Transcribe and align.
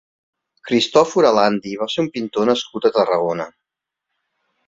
Cristòfor 0.69 1.27
Alandi 1.31 1.75
va 1.81 1.87
ser 1.95 2.01
un 2.05 2.09
pintor 2.15 2.49
nascut 2.51 2.87
a 2.89 2.93
Tarragona. 2.97 3.47